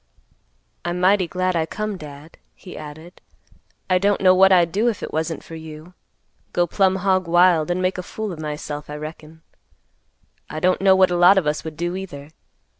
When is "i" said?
1.55-1.67, 3.87-3.99, 8.89-8.95, 10.49-10.59